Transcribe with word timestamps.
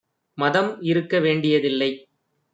மதம் 0.37 0.71
இருக்க 0.81 1.19
வேண்டியதில்லை 1.19 1.91